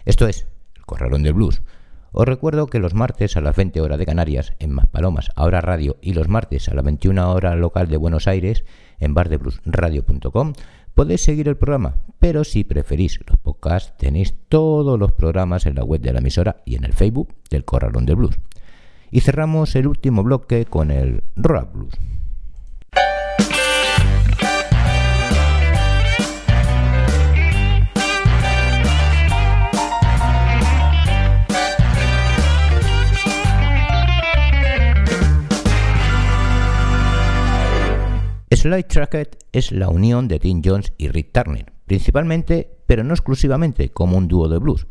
Esto 0.05 0.27
es 0.27 0.45
El 0.75 0.85
Corralón 0.85 1.23
del 1.23 1.33
Blues. 1.33 1.61
Os 2.13 2.25
recuerdo 2.25 2.67
que 2.67 2.79
los 2.79 2.93
martes 2.93 3.37
a 3.37 3.41
las 3.41 3.55
20 3.55 3.79
horas 3.79 3.97
de 3.97 4.05
Canarias 4.05 4.53
en 4.59 4.73
Maspalomas, 4.73 5.29
ahora 5.35 5.61
radio, 5.61 5.95
y 6.01 6.13
los 6.13 6.27
martes 6.27 6.67
a 6.67 6.73
las 6.73 6.83
21 6.83 7.31
horas 7.31 7.57
local 7.57 7.87
de 7.87 7.95
Buenos 7.95 8.27
Aires 8.27 8.65
en 8.99 9.13
bardebluesradio.com 9.13 10.51
podéis 10.93 11.23
seguir 11.23 11.47
el 11.47 11.55
programa, 11.55 11.95
pero 12.19 12.43
si 12.43 12.65
preferís 12.65 13.17
los 13.25 13.37
podcasts 13.37 13.95
tenéis 13.97 14.35
todos 14.49 14.99
los 14.99 15.13
programas 15.13 15.65
en 15.65 15.75
la 15.75 15.85
web 15.85 16.01
de 16.01 16.11
la 16.11 16.19
emisora 16.19 16.57
y 16.65 16.75
en 16.75 16.83
el 16.83 16.91
Facebook 16.91 17.29
del 17.49 17.63
Corralón 17.63 18.05
del 18.05 18.17
Blues. 18.17 18.37
Y 19.09 19.21
cerramos 19.21 19.73
el 19.75 19.87
último 19.87 20.21
bloque 20.23 20.65
con 20.65 20.91
el 20.91 21.23
Rap 21.37 21.73
Blues. 21.73 21.93
Slide 38.61 38.83
Tracket 38.83 39.43
es 39.53 39.71
la 39.71 39.89
unión 39.89 40.27
de 40.27 40.37
Tim 40.37 40.61
Jones 40.63 40.93
y 40.99 41.07
Rick 41.07 41.31
Turner, 41.31 41.73
principalmente, 41.87 42.69
pero 42.85 43.03
no 43.03 43.15
exclusivamente, 43.15 43.89
como 43.89 44.17
un 44.17 44.27
dúo 44.27 44.49
de 44.49 44.59
blues. 44.59 44.85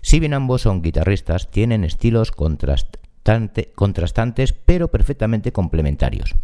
Si 0.00 0.20
bien 0.20 0.32
ambos 0.32 0.62
son 0.62 0.80
guitarristas, 0.80 1.50
tienen 1.50 1.82
estilos 1.82 2.30
contrastante- 2.30 3.72
contrastantes, 3.74 4.52
pero 4.52 4.92
perfectamente 4.92 5.50
complementarios. 5.50 6.36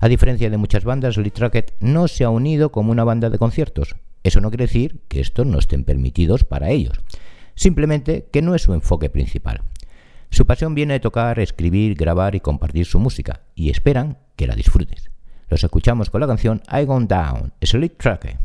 A 0.00 0.08
diferencia 0.08 0.48
de 0.48 0.56
muchas 0.56 0.84
bandas, 0.84 1.16
Slide 1.16 1.32
Tracket 1.32 1.74
no 1.80 2.08
se 2.08 2.24
ha 2.24 2.30
unido 2.30 2.72
como 2.72 2.92
una 2.92 3.04
banda 3.04 3.28
de 3.28 3.36
conciertos. 3.36 3.96
Eso 4.22 4.40
no 4.40 4.48
quiere 4.48 4.64
decir 4.64 5.02
que 5.08 5.20
estos 5.20 5.46
no 5.46 5.58
estén 5.58 5.84
permitidos 5.84 6.44
para 6.44 6.70
ellos, 6.70 6.98
simplemente 7.56 8.30
que 8.32 8.40
no 8.40 8.54
es 8.54 8.62
su 8.62 8.72
enfoque 8.72 9.10
principal. 9.10 9.64
Su 10.30 10.46
pasión 10.46 10.74
viene 10.74 10.94
de 10.94 11.00
tocar, 11.00 11.38
escribir, 11.40 11.94
grabar 11.94 12.34
y 12.34 12.40
compartir 12.40 12.86
su 12.86 12.98
música, 12.98 13.42
y 13.54 13.68
esperan 13.68 14.16
que 14.34 14.46
la 14.46 14.54
disfrutes. 14.54 15.10
Los 15.52 15.64
escuchamos 15.64 16.08
con 16.08 16.22
la 16.22 16.26
canción 16.26 16.62
I 16.72 16.86
Gone 16.86 17.04
Down, 17.04 17.52
Slip 17.60 17.98
Tracker. 17.98 18.38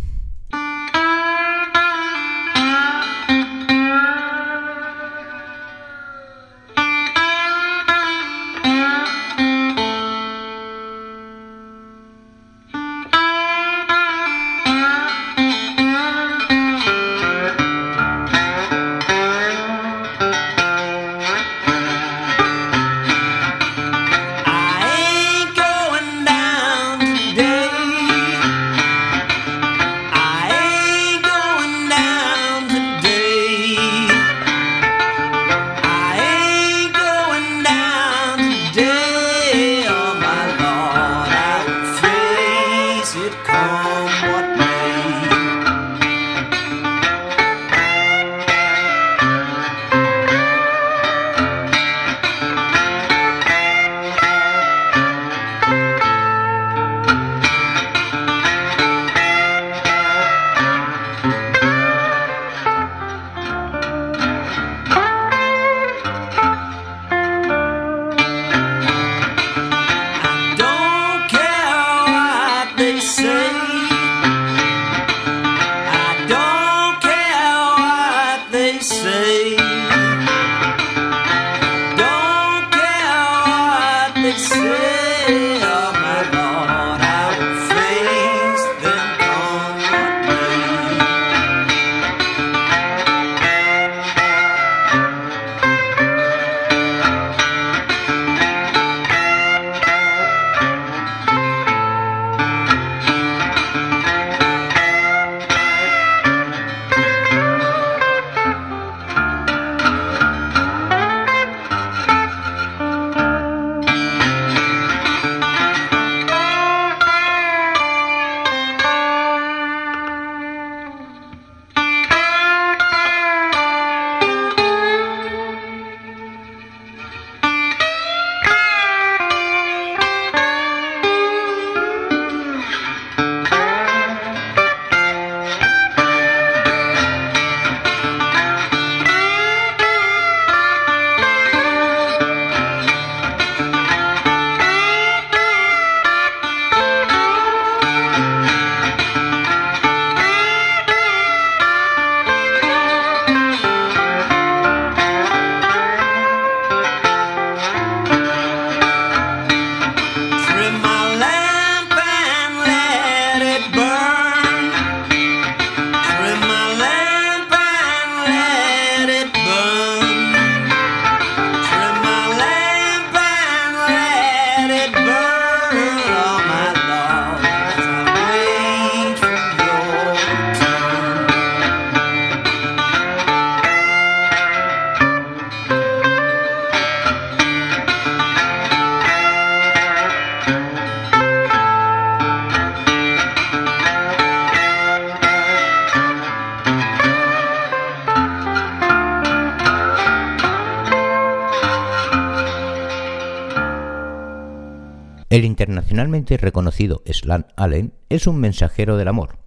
Internacionalmente 205.67 206.37
reconocido 206.37 207.03
Slan 207.05 207.47
Allen 207.57 207.93
es 208.07 208.25
un 208.25 208.37
mensajero 208.39 208.95
del 208.95 209.09
amor. 209.09 209.37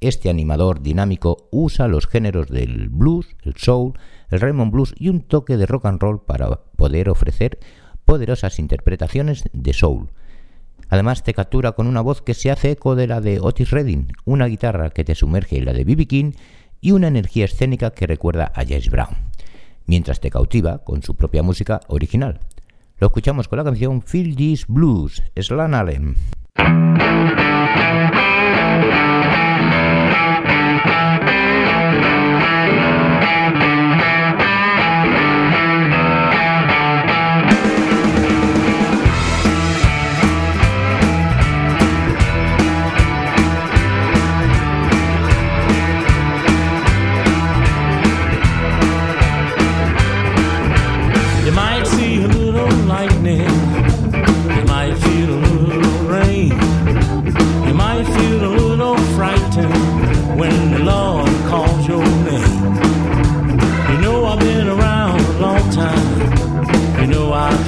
Este 0.00 0.28
animador 0.28 0.82
dinámico 0.82 1.48
usa 1.50 1.88
los 1.88 2.06
géneros 2.06 2.48
del 2.48 2.90
blues, 2.90 3.34
el 3.42 3.54
soul, 3.56 3.94
el 4.28 4.40
Raymond 4.40 4.72
Blues 4.72 4.92
y 4.98 5.08
un 5.08 5.22
toque 5.22 5.56
de 5.56 5.64
rock 5.64 5.86
and 5.86 6.02
roll 6.02 6.22
para 6.22 6.48
poder 6.76 7.08
ofrecer 7.08 7.58
poderosas 8.04 8.58
interpretaciones 8.58 9.44
de 9.54 9.72
soul. 9.72 10.10
Además 10.90 11.22
te 11.22 11.32
captura 11.32 11.72
con 11.72 11.86
una 11.86 12.02
voz 12.02 12.20
que 12.20 12.34
se 12.34 12.50
hace 12.50 12.72
eco 12.72 12.94
de 12.94 13.06
la 13.06 13.22
de 13.22 13.40
Otis 13.40 13.70
Redding, 13.70 14.08
una 14.26 14.46
guitarra 14.46 14.90
que 14.90 15.04
te 15.04 15.14
sumerge 15.14 15.56
en 15.56 15.64
la 15.64 15.72
de 15.72 15.84
B.B. 15.84 16.06
King 16.06 16.32
y 16.82 16.92
una 16.92 17.08
energía 17.08 17.46
escénica 17.46 17.92
que 17.92 18.06
recuerda 18.06 18.52
a 18.54 18.64
James 18.66 18.90
Brown, 18.90 19.16
mientras 19.86 20.20
te 20.20 20.28
cautiva 20.28 20.84
con 20.84 21.02
su 21.02 21.14
propia 21.14 21.42
música 21.42 21.80
original. 21.88 22.40
Lo 23.00 23.06
escuchamos 23.06 23.48
con 23.48 23.56
la 23.56 23.64
canción 23.64 24.02
Feel 24.02 24.36
This 24.36 24.66
Blues, 24.68 25.22
Slan 25.34 25.74
Allen. 25.74 26.16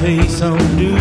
case 0.03 0.43
on 0.43 0.59
duty. 0.77 0.92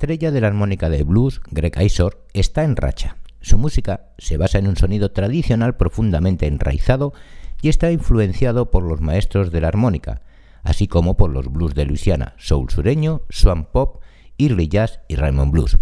Estrella 0.00 0.30
de 0.30 0.40
la 0.40 0.46
armónica 0.46 0.88
de 0.88 1.04
blues, 1.04 1.42
Greg 1.50 1.78
Isor, 1.78 2.24
está 2.32 2.64
en 2.64 2.74
racha. 2.74 3.18
Su 3.42 3.58
música 3.58 4.06
se 4.16 4.38
basa 4.38 4.56
en 4.56 4.66
un 4.66 4.78
sonido 4.78 5.12
tradicional 5.12 5.76
profundamente 5.76 6.46
enraizado 6.46 7.12
y 7.60 7.68
está 7.68 7.92
influenciado 7.92 8.70
por 8.70 8.82
los 8.82 9.02
maestros 9.02 9.52
de 9.52 9.60
la 9.60 9.68
armónica, 9.68 10.22
así 10.62 10.88
como 10.88 11.18
por 11.18 11.30
los 11.30 11.52
blues 11.52 11.74
de 11.74 11.84
Luisiana, 11.84 12.32
soul 12.38 12.70
sureño, 12.70 13.26
swamp 13.28 13.68
pop, 13.72 14.00
early 14.38 14.68
jazz 14.68 15.00
y 15.06 15.16
Raymond 15.16 15.52
Blues. 15.52 15.76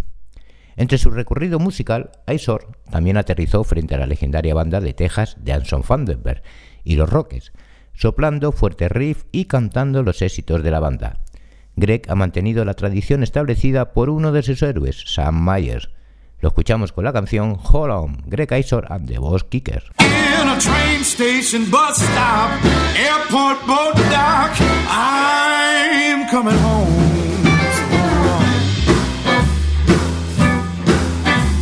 Entre 0.74 0.98
su 0.98 1.12
recorrido 1.12 1.60
musical, 1.60 2.10
Aizor 2.26 2.76
también 2.90 3.18
aterrizó 3.18 3.62
frente 3.62 3.94
a 3.94 3.98
la 3.98 4.08
legendaria 4.08 4.52
banda 4.52 4.80
de 4.80 4.94
Texas 4.94 5.36
de 5.38 5.52
Anson 5.52 5.84
Fandenberg 5.84 6.42
y 6.82 6.96
los 6.96 7.08
Rockets, 7.08 7.52
soplando 7.92 8.50
fuerte 8.50 8.88
riff 8.88 9.26
y 9.30 9.44
cantando 9.44 10.02
los 10.02 10.22
éxitos 10.22 10.64
de 10.64 10.72
la 10.72 10.80
banda. 10.80 11.20
Greg 11.78 12.02
ha 12.08 12.14
mantenido 12.14 12.64
la 12.64 12.74
tradición 12.74 13.22
establecida 13.22 13.92
por 13.92 14.10
uno 14.10 14.32
de 14.32 14.42
sus 14.42 14.62
héroes, 14.62 15.04
Sam 15.06 15.44
Myers. 15.44 15.90
Lo 16.40 16.48
escuchamos 16.48 16.92
con 16.92 17.04
la 17.04 17.12
canción 17.12 17.58
Hold 17.72 17.90
On, 17.90 18.22
Greg 18.26 18.52
Aizor 18.52 18.86
and 18.90 19.08
the 19.08 19.18
Boss 19.18 19.44
Kickers. 19.44 19.84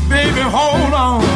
Baby, 0.09 0.41
hold 0.43 0.95
on. 0.95 1.27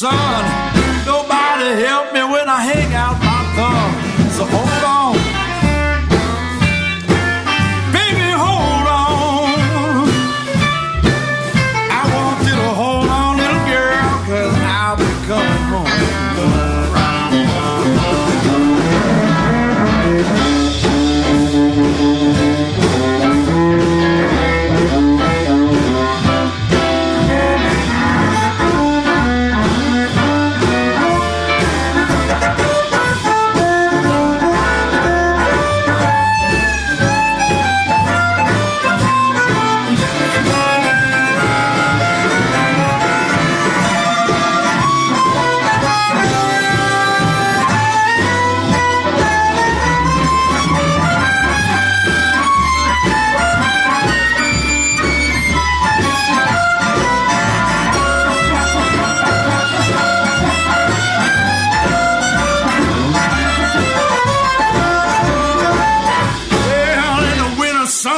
Son. 0.00 0.44
Nobody 1.04 1.84
help 1.84 2.14
me 2.14 2.22
when 2.32 2.48
I 2.48 2.60
hang 2.62 2.94
out 2.94 3.29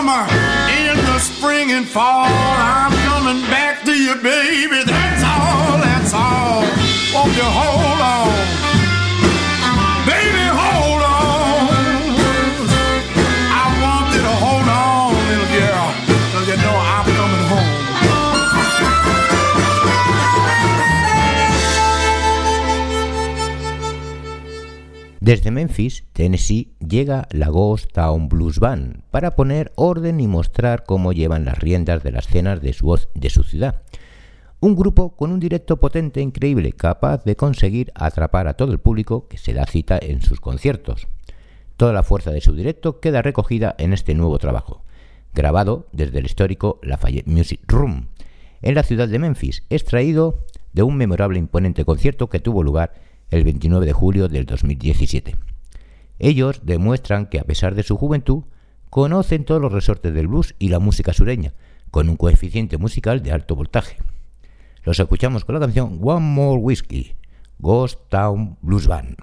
summer, 0.03 0.27
in 0.69 0.97
the 0.97 1.19
spring 1.21 1.71
and 1.71 1.87
fall, 1.87 2.27
I'm 2.27 2.93
coming 3.07 3.41
back 3.51 3.85
to 3.85 3.93
you, 3.93 4.15
baby. 4.17 4.83
That's 4.85 5.23
all, 5.23 5.79
that's 5.79 6.13
all. 6.13 6.63
Won't 7.15 7.37
you 7.37 7.45
hold 7.45 8.01
on? 8.01 8.52
Desde 25.23 25.53
Memphis, 25.53 26.03
Tennessee, 26.15 26.73
llega 26.81 27.29
la 27.31 27.47
Ghost 27.47 27.93
Town 27.93 28.29
Blues 28.29 28.59
Band 28.59 29.03
para 29.13 29.37
poner 29.37 29.71
orden 29.77 30.19
y 30.19 30.27
mostrar 30.27 30.83
cómo 30.83 31.13
llevan 31.13 31.45
las 31.45 31.61
riendas 31.61 32.03
de 32.03 32.11
las 32.11 32.27
escenas 32.27 32.61
de 32.61 32.73
su, 32.73 32.99
de 33.15 33.31
su 33.31 33.45
ciudad. 33.45 33.83
Un 34.59 34.75
grupo 34.75 35.15
con 35.15 35.31
un 35.31 35.39
directo 35.39 35.79
potente 35.79 36.19
e 36.19 36.25
increíble, 36.25 36.73
capaz 36.73 37.23
de 37.23 37.37
conseguir 37.37 37.93
atrapar 37.95 38.49
a 38.49 38.55
todo 38.55 38.73
el 38.73 38.81
público 38.81 39.29
que 39.29 39.39
se 39.39 39.55
da 39.55 39.65
cita 39.65 39.97
en 40.03 40.23
sus 40.23 40.41
conciertos. 40.41 41.07
Toda 41.77 41.93
la 41.93 42.03
fuerza 42.03 42.33
de 42.33 42.41
su 42.41 42.53
directo 42.53 42.99
queda 42.99 43.23
recogida 43.23 43.77
en 43.79 43.93
este 43.93 44.15
nuevo 44.15 44.39
trabajo, 44.39 44.83
grabado 45.35 45.87
desde 45.93 46.19
el 46.19 46.27
histórico 46.27 46.81
Lafayette 46.83 47.29
Music 47.29 47.61
Room, 47.69 48.09
en 48.61 48.75
la 48.75 48.83
ciudad 48.83 49.07
de 49.07 49.21
Memphis, 49.21 49.63
extraído 49.71 50.45
de 50.73 50.83
un 50.83 50.97
memorable 50.97 51.39
e 51.39 51.43
imponente 51.43 51.85
concierto 51.85 52.29
que 52.29 52.41
tuvo 52.41 52.65
lugar 52.65 53.12
el 53.33 53.45
29 53.45 53.87
de 53.87 53.93
julio 53.93 54.29
del 54.29 54.47
2017. 54.47 55.37
Ellos 56.19 56.61
demuestran 56.65 57.27
que 57.27 57.41
a 57.41 57.45
pesar 57.45 57.75
de 57.75 57.83
su 57.83 57.97
juventud, 57.97 58.45
conocen 58.91 59.45
todos 59.45 59.61
los 59.61 59.73
resortes 59.73 60.13
del 60.13 60.29
blues 60.29 60.55
y 60.59 60.69
la 60.69 60.79
música 60.79 61.13
sureña, 61.13 61.55
con 61.91 62.09
un 62.09 62.17
coeficiente 62.17 62.77
musical 62.77 63.23
de 63.23 63.33
alto 63.33 63.57
voltaje. 63.57 63.97
Los 64.85 65.01
escuchamos 65.01 65.45
con 65.45 65.55
la 65.55 65.61
canción 65.61 65.99
One 66.03 66.27
More 66.27 66.61
Whiskey, 66.61 67.15
Ghost 67.59 68.01
Town 68.11 68.59
Blues 68.61 68.87
Band. 68.87 69.17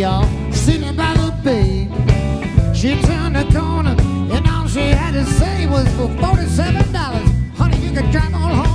Y'all, 0.00 0.26
sitting 0.50 0.96
by 0.96 1.12
the 1.12 1.30
bay. 1.44 1.86
She 2.72 2.98
turned 3.02 3.36
the 3.36 3.44
corner, 3.52 3.94
and 4.34 4.48
all 4.48 4.66
she 4.66 4.80
had 4.80 5.12
to 5.12 5.26
say 5.26 5.66
was 5.66 5.86
for 5.96 6.08
forty-seven 6.18 6.90
dollars, 6.90 7.28
honey, 7.54 7.76
you 7.84 7.92
can 7.92 8.10
drive 8.10 8.32
on 8.32 8.50
home 8.50 8.69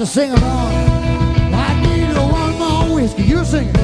to 0.00 0.06
sing 0.06 0.30
along. 0.30 0.72
I 1.52 1.78
need 1.82 2.16
one 2.16 2.58
more 2.58 2.94
whiskey. 2.96 3.22
You 3.22 3.44
sing 3.44 3.68
it. 3.68 3.76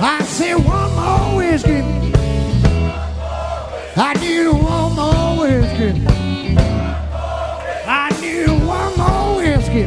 I 0.00 0.22
said 0.22 0.54
one 0.54 0.94
more 0.94 1.36
whiskey. 1.38 1.82
I 3.96 4.14
need 4.20 4.46
one 4.46 4.94
more 4.94 5.38
whiskey. 5.40 6.06
I 7.88 8.08
need 8.20 8.48
one 8.64 8.96
more 8.96 9.36
whiskey. 9.38 9.86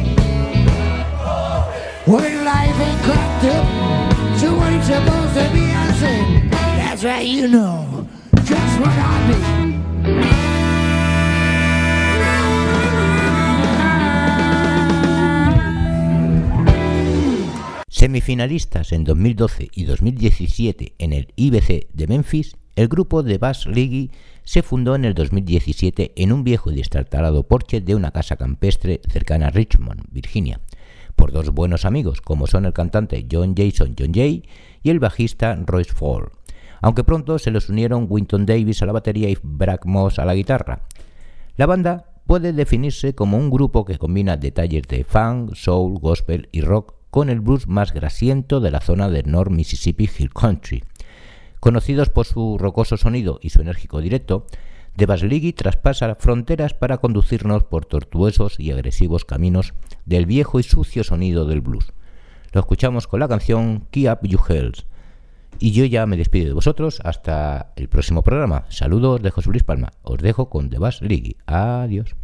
When 2.04 2.44
life 2.44 2.80
ain't 2.86 3.00
cracked 3.06 3.44
up 3.46 3.66
to 4.40 4.48
it's 4.74 4.86
supposed 4.88 5.34
to 5.36 5.50
be, 5.54 5.64
I 5.72 5.92
said, 6.00 6.50
that's 6.50 7.02
right, 7.02 7.26
you 7.26 7.48
know 7.48 8.06
just 8.44 8.80
what 8.80 8.88
I 8.88 9.28
need. 9.28 10.59
Semifinalistas 18.00 18.92
en 18.92 19.04
2012 19.04 19.68
y 19.74 19.84
2017 19.84 20.94
en 20.96 21.12
el 21.12 21.34
IBC 21.36 21.88
de 21.92 22.06
Memphis, 22.06 22.56
el 22.74 22.88
grupo 22.88 23.22
de 23.22 23.36
Bass 23.36 23.66
League 23.66 24.08
se 24.42 24.62
fundó 24.62 24.94
en 24.94 25.04
el 25.04 25.12
2017 25.12 26.12
en 26.16 26.32
un 26.32 26.42
viejo 26.42 26.70
y 26.70 26.76
destartalado 26.76 27.42
porche 27.42 27.82
de 27.82 27.94
una 27.94 28.10
casa 28.10 28.36
campestre 28.36 29.02
cercana 29.06 29.48
a 29.48 29.50
Richmond, 29.50 30.04
Virginia, 30.10 30.62
por 31.14 31.30
dos 31.30 31.50
buenos 31.50 31.84
amigos 31.84 32.22
como 32.22 32.46
son 32.46 32.64
el 32.64 32.72
cantante 32.72 33.26
John 33.30 33.54
Jason 33.54 33.94
John 33.98 34.14
Jay 34.14 34.44
y 34.82 34.88
el 34.88 34.98
bajista 34.98 35.54
Royce 35.66 35.92
Fall, 35.92 36.30
aunque 36.80 37.04
pronto 37.04 37.38
se 37.38 37.50
les 37.50 37.68
unieron 37.68 38.06
Winton 38.08 38.46
Davis 38.46 38.80
a 38.80 38.86
la 38.86 38.92
batería 38.92 39.28
y 39.28 39.36
Brad 39.42 39.80
Moss 39.84 40.18
a 40.18 40.24
la 40.24 40.34
guitarra. 40.34 40.86
La 41.58 41.66
banda 41.66 42.14
puede 42.26 42.54
definirse 42.54 43.14
como 43.14 43.36
un 43.36 43.50
grupo 43.50 43.84
que 43.84 43.98
combina 43.98 44.38
detalles 44.38 44.84
de 44.88 45.04
funk, 45.04 45.54
soul, 45.54 45.98
gospel 46.00 46.48
y 46.50 46.62
rock 46.62 46.99
con 47.10 47.28
el 47.28 47.40
blues 47.40 47.66
más 47.66 47.92
grasiento 47.92 48.60
de 48.60 48.70
la 48.70 48.80
zona 48.80 49.08
del 49.10 49.30
North 49.30 49.50
Mississippi 49.50 50.08
Hill 50.18 50.32
Country. 50.32 50.84
Conocidos 51.58 52.08
por 52.08 52.26
su 52.26 52.56
rocoso 52.58 52.96
sonido 52.96 53.38
y 53.42 53.50
su 53.50 53.60
enérgico 53.60 54.00
directo, 54.00 54.46
The 54.96 55.06
Bass 55.06 55.22
League 55.22 55.52
traspasa 55.52 56.14
fronteras 56.14 56.74
para 56.74 56.98
conducirnos 56.98 57.64
por 57.64 57.84
tortuosos 57.84 58.58
y 58.58 58.70
agresivos 58.70 59.24
caminos 59.24 59.74
del 60.04 60.26
viejo 60.26 60.60
y 60.60 60.62
sucio 60.62 61.04
sonido 61.04 61.44
del 61.44 61.60
blues. 61.60 61.92
Lo 62.52 62.60
escuchamos 62.60 63.06
con 63.06 63.20
la 63.20 63.28
canción 63.28 63.86
Key 63.90 64.08
Up 64.08 64.20
You 64.22 64.38
Hells. 64.48 64.86
Y 65.58 65.72
yo 65.72 65.84
ya 65.84 66.06
me 66.06 66.16
despido 66.16 66.46
de 66.46 66.54
vosotros 66.54 67.00
hasta 67.04 67.72
el 67.76 67.88
próximo 67.88 68.22
programa. 68.22 68.64
Saludos 68.68 69.22
de 69.22 69.30
José 69.30 69.50
Luis 69.50 69.62
Palma. 69.62 69.90
Os 70.02 70.18
dejo 70.18 70.48
con 70.48 70.70
The 70.70 70.78
Bass 70.78 71.02
League. 71.02 71.36
Adiós. 71.46 72.14